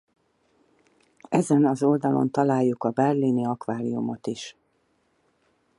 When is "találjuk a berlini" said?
2.31-3.45